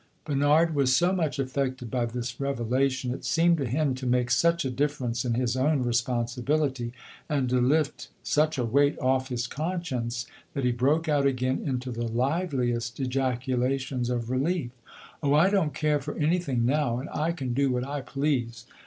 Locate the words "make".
4.07-4.31